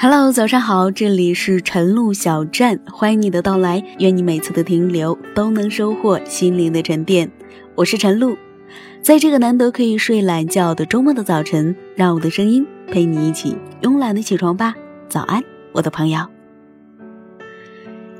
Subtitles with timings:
[0.00, 7.28] Hello，早上好，这里是晨露小站，欢迎你的到来，愿你每次的停留都能收获心灵的沉淀。
[7.74, 8.38] 我是晨露，
[9.02, 14.72] 在这个难得可以睡懒觉的周末的早晨，让我的声音陪你一起慵懒的起床吧。
[15.08, 15.42] 早安，
[15.72, 16.20] 我的朋友。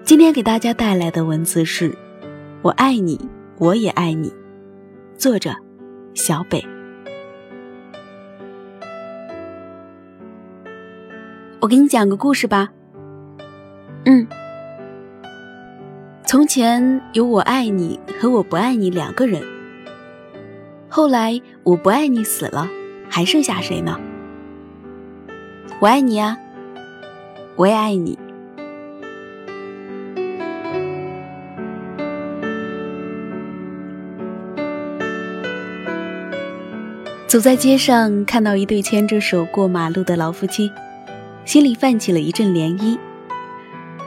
[0.02, 1.96] 今天给大家带来的文字是：
[2.60, 3.20] 我爱你，
[3.56, 4.32] 我也爱你。
[5.16, 5.54] 作者：
[6.12, 6.60] 小北。
[11.60, 12.70] 我给你讲个故事吧。
[14.04, 14.26] 嗯，
[16.24, 19.42] 从前有我爱你和我不爱你两个人，
[20.88, 22.68] 后来我不爱你死了，
[23.10, 23.98] 还剩下谁呢？
[25.80, 26.38] 我爱你呀，
[27.56, 28.16] 我也爱你。
[37.26, 40.72] 走在街上，看到一对牵着手过马路的老夫妻。
[41.48, 42.98] 心里泛起了一阵涟漪。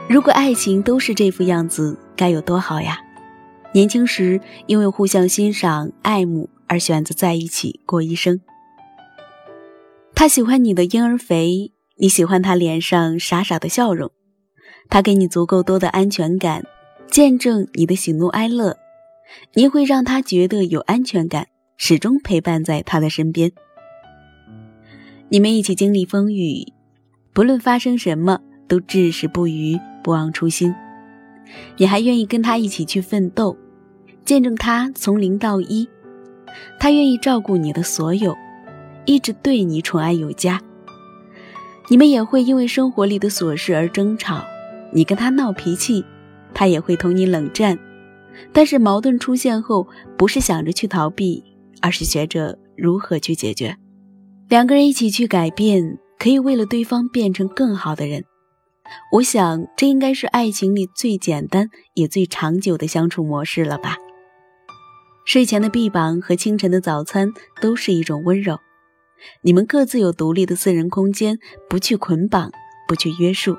[0.07, 2.99] 如果爱情都是这副样子，该有多好呀！
[3.73, 8.39] 年轻时因为互相欣赏、爱慕而选择在一起过一生。
[10.13, 14.11] 他喜欢你的婴儿肥，你喜欢他脸上傻傻的笑容。
[14.87, 16.63] 他给你足够多的安全感，
[17.09, 18.77] 见证你的喜怒哀乐，
[19.55, 23.51] 你会让他觉得有安全感，始终陪伴在他的身边。
[25.29, 26.71] 你们一起经历风雨。
[27.33, 30.73] 不论发生什么，都至死不渝，不忘初心。
[31.77, 33.57] 你还愿意跟他一起去奋斗，
[34.25, 35.87] 见证他从零到一。
[36.77, 38.35] 他愿意照顾你的所有，
[39.05, 40.61] 一直对你宠爱有加。
[41.89, 44.43] 你们也会因为生活里的琐事而争吵，
[44.91, 46.03] 你跟他闹脾气，
[46.53, 47.79] 他也会同你冷战。
[48.51, 49.87] 但是矛盾出现后，
[50.17, 51.43] 不是想着去逃避，
[51.81, 53.77] 而是学着如何去解决。
[54.49, 55.97] 两个人一起去改变。
[56.21, 58.25] 可以为了对方变成更好的人，
[59.13, 63.97] 我想这应该是爱情里最简单也最长久的相处模式了吧。
[65.25, 68.59] 睡前的臂膀和清晨的早餐都是一种温柔，
[69.41, 72.51] 你们各自有独立的私人空间，不去捆绑，
[72.87, 73.57] 不去约束。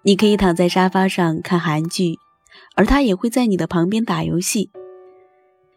[0.00, 2.16] 你可以躺在沙发上看韩剧，
[2.74, 4.70] 而他也会在你的旁边打游戏。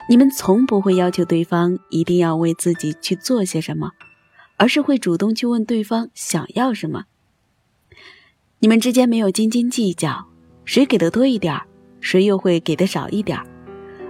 [0.08, 3.92] 你们从不会要求对方一定要为自己去做些什么。
[4.58, 7.06] 而是会主动去问对方想要什么。
[8.60, 10.26] 你们之间没有斤斤计较，
[10.64, 11.66] 谁给的多一点儿，
[12.00, 13.46] 谁又会给的少一点儿，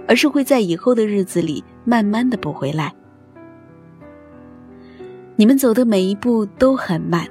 [0.06, 2.94] 而是会在以后的日子里慢慢的补回来。
[5.36, 7.28] 你们走的每一步都很慢，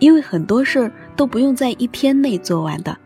[0.00, 2.98] 因为很多事儿都不用在一天内做完的，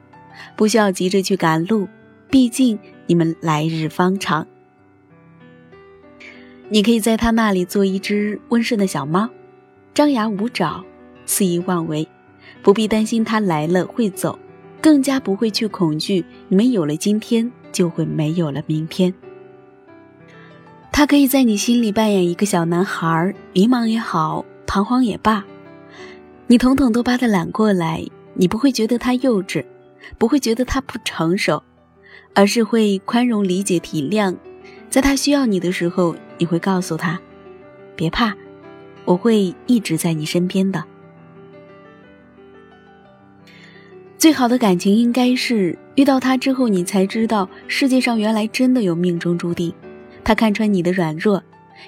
[0.57, 1.87] 不需要急着去赶路，
[2.31, 4.47] 毕竟你们来日方长。
[6.71, 9.29] 你可以在他那里做一只温顺的小猫。
[9.95, 10.85] 张牙舞爪，
[11.27, 12.07] 肆意妄为，
[12.63, 14.39] 不必担心他来了会走，
[14.81, 19.13] 更加不会去恐惧你们有了今天就会没有了明天。
[20.93, 25.45] 他可以在你心里扮演一个小男孩，迷茫也好，彷徨也罢，
[26.47, 29.65] 你统统都把他揽过来，你不会觉得他幼稚，
[30.17, 31.63] 不会觉得他不成熟，
[32.35, 34.35] 而是会宽容、理解、体谅。
[34.91, 37.21] 在他需要你的时候，你会告诉他
[37.95, 38.35] ：“别怕。”
[39.09, 40.85] 我会一直在你身边的。
[44.19, 49.73] 最好的感情应该是遇到他之后，你才知道世界上原来真的有命中注定。
[50.23, 51.43] 他看穿你的软弱，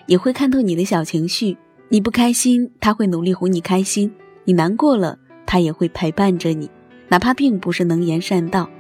[0.07, 1.59] 也会看透你的小情绪。
[1.91, 4.09] 你不开心，他会努力哄你开心；
[4.45, 6.71] 你难过了，他也会陪伴着你，
[7.09, 8.71] 哪怕并不是能言善道，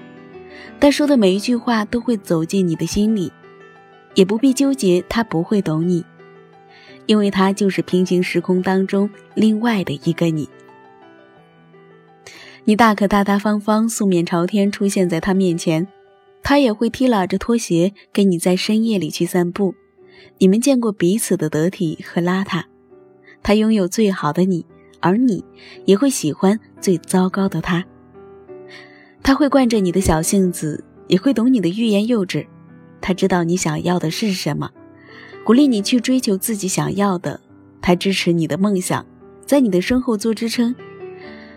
[0.78, 3.30] 但说的每一句话都会走进你的心里。
[4.14, 6.02] 也不必纠结，他不会懂你。
[7.10, 10.48] 因为他就是平行时空当中另外的一个你，
[12.62, 15.88] 你大可大大方方、素面朝天出现在他面前，
[16.40, 19.74] 他也会踢拉着拖鞋跟你在深夜里去散步。
[20.38, 22.62] 你们见过彼此的得体和邋遢，
[23.42, 24.64] 他拥有最好的你，
[25.00, 25.44] 而你
[25.86, 27.84] 也会喜欢最糟糕的他。
[29.20, 32.46] 他会惯着你的小性子，也会懂你的欲言又止，
[33.00, 34.70] 他知道你想要的是什么。
[35.50, 37.40] 鼓励你去追求自己想要的，
[37.82, 39.04] 他支持你的梦想，
[39.44, 40.72] 在你的身后做支撑。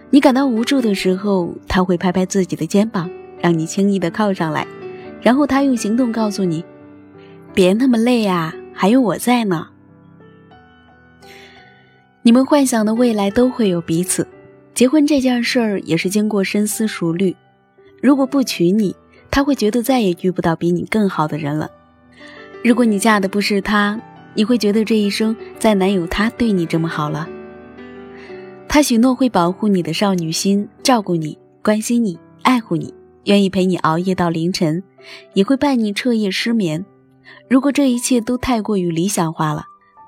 [0.09, 3.07] 你感到无助的时候，他会拍拍自己的肩膀，
[3.39, 4.65] 让你轻易的靠上来，
[5.21, 6.65] 然后他用行动告诉你
[7.53, 9.67] ：“别那么累啊，还有我在呢。”
[12.23, 14.27] 你们幻想的未来都会有彼此，
[14.73, 17.35] 结婚这件事儿也是经过深思熟虑。
[18.01, 18.95] 如果不娶你，
[19.29, 21.69] 他会觉得再也遇不到比你更好的人了。
[22.63, 23.99] 如果你嫁的不是他，
[24.33, 27.27] 你会觉得这一生再难有他对你这么好了。
[28.69, 32.93] 他许诺会保护你的少女心，照顾你，关心你，爱护你，
[33.25, 34.81] 愿意陪你熬夜到凌晨，
[35.33, 36.85] 也会伴你彻夜失眠。
[37.49, 39.65] 如果这一切都太过于理想化了，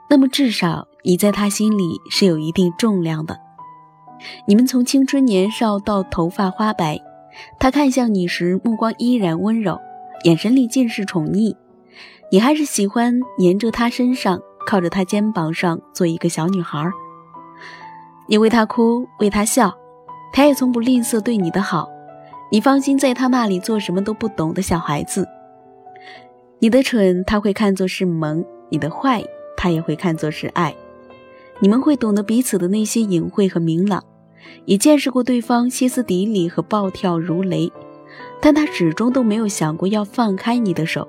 [0.10, 3.38] 那么至少你在他心里是有一定重量的。
[4.48, 6.98] 你们从青春年少到头发花白，
[7.60, 9.78] 他看向你时目光依然温柔，
[10.24, 11.54] 眼神里尽是宠溺。
[12.31, 16.89] 你还是喜欢黏着他身上，靠着他肩膀上做一个小女孩。
[18.27, 19.74] 你为他哭，为他笑，
[20.33, 21.88] 他也从不吝啬对你的好。
[22.51, 25.27] 你放心在他那里做什么都不懂的小孩子。
[26.60, 29.24] 你的蠢他会看作是萌，你的坏
[29.56, 30.75] 他也会看作是爱。
[31.60, 34.04] 你们会懂得彼此的那些隐晦和明朗，
[34.66, 37.71] 也见识过对方歇斯底里和暴跳如雷，
[38.42, 41.07] 但他始终都没有想过要放开你的手，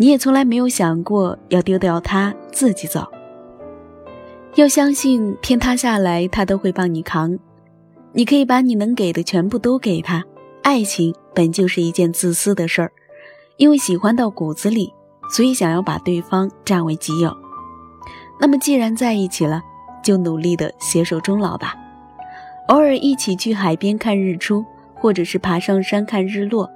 [0.00, 3.06] 你也从来没有想过要丢掉他自己走。
[4.54, 7.38] 要相信天塌下来他都会帮你扛，
[8.14, 10.24] 你可以把你能给的全部都给他。
[10.62, 12.90] 爱情本就是一件自私的事儿，
[13.58, 14.90] 因为喜欢到骨子里，
[15.30, 17.36] 所以想要把对方占为己有。
[18.40, 19.60] 那么既然在一起了，
[20.02, 21.74] 就努力的携手终老吧，
[22.68, 24.64] 偶尔一起去海边看日出，
[24.94, 26.70] 或者是爬上山看日落，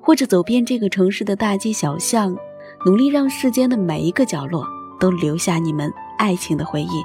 [0.00, 2.36] 或者走遍这个城市的大街小巷，
[2.84, 4.66] 努力让世间的每一个角落
[4.98, 7.04] 都留下你们爱情的回忆。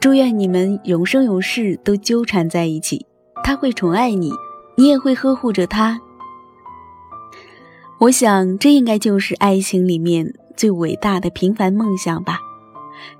[0.00, 3.04] 祝愿你们永生永世都纠缠在一起，
[3.42, 4.32] 他会宠爱你，
[4.76, 6.00] 你也会呵护着他。
[7.98, 12.38] 我想，这应该就是爱情里面最伟大的平凡梦想吧。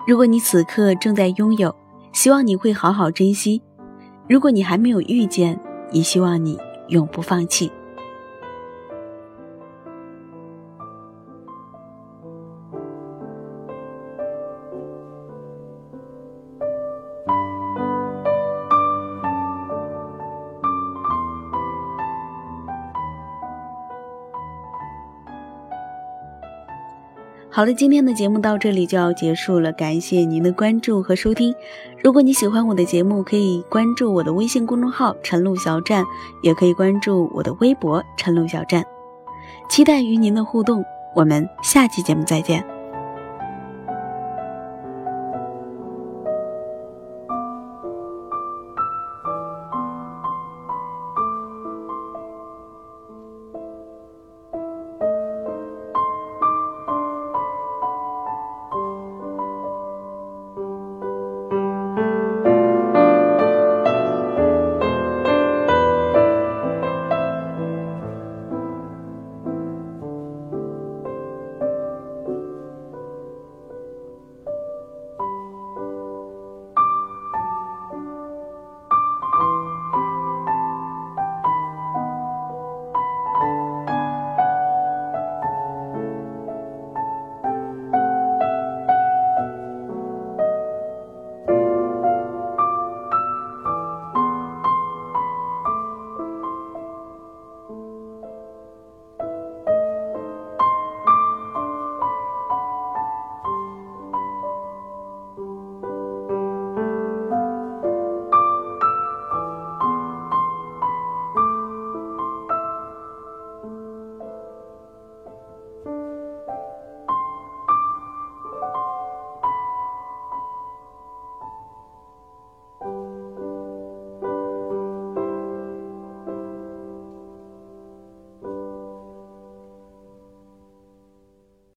[0.06, 1.74] 如果你此刻正在拥有，
[2.12, 3.60] 希望你会好好珍惜；
[4.28, 5.58] 如果你还没有遇见，
[5.90, 6.56] 也希望你
[6.88, 7.70] 永不放弃。
[27.58, 31.52] 好了，今天的节目到这里就要结束了，感谢您的关注和收听。
[32.00, 36.04] 如果你喜欢我的节目，可以关注我的微信公众号“陈露小站”，
[36.40, 38.84] 也可以关注我的微博“陈露小站”，
[39.68, 40.84] 期待与您的互动。
[41.16, 42.77] 我们下期节目再见。